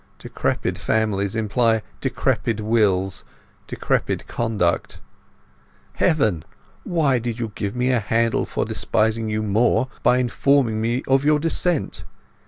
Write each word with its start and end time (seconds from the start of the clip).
Decrepit 0.17 0.79
families 0.79 1.35
imply 1.35 1.83
decrepit 1.99 2.59
wills, 2.59 3.23
decrepit 3.67 4.27
conduct. 4.27 4.99
Heaven, 5.93 6.43
why 6.83 7.19
did 7.19 7.37
you 7.39 7.51
give 7.53 7.75
me 7.75 7.91
a 7.91 7.99
handle 7.99 8.47
for 8.47 8.65
despising 8.65 9.29
you 9.29 9.43
more 9.43 9.89
by 10.01 10.17
informing 10.17 10.81
me 10.81 11.03
of 11.07 11.23
your 11.23 11.37
descent! 11.37 12.03